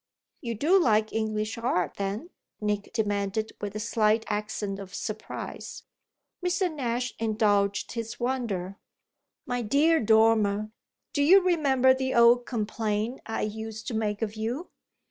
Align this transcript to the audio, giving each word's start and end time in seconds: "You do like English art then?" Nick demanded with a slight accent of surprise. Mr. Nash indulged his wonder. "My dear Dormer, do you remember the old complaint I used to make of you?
"You 0.41 0.55
do 0.55 0.79
like 0.79 1.13
English 1.13 1.59
art 1.59 1.97
then?" 1.97 2.31
Nick 2.59 2.91
demanded 2.91 3.51
with 3.61 3.75
a 3.75 3.79
slight 3.79 4.25
accent 4.27 4.79
of 4.79 4.95
surprise. 4.95 5.83
Mr. 6.43 6.73
Nash 6.73 7.13
indulged 7.19 7.91
his 7.91 8.19
wonder. 8.19 8.79
"My 9.45 9.61
dear 9.61 9.99
Dormer, 9.99 10.71
do 11.13 11.21
you 11.21 11.39
remember 11.43 11.93
the 11.93 12.15
old 12.15 12.47
complaint 12.47 13.21
I 13.27 13.41
used 13.43 13.85
to 13.89 13.93
make 13.93 14.23
of 14.23 14.35
you? 14.35 14.71